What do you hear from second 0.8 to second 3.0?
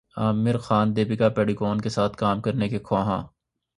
دپیکا پڈوکون کے ساتھ کام کرنے کے